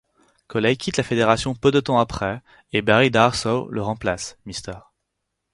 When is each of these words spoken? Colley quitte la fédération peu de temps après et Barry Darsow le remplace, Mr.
Colley 0.47 0.77
quitte 0.77 0.97
la 0.97 1.03
fédération 1.03 1.53
peu 1.53 1.69
de 1.69 1.79
temps 1.79 1.99
après 1.99 2.41
et 2.73 2.81
Barry 2.81 3.11
Darsow 3.11 3.67
le 3.69 3.83
remplace, 3.83 4.39
Mr. 4.47 4.89